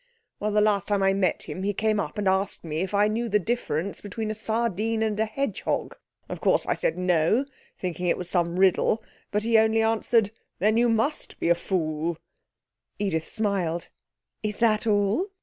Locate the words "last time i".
0.61-1.13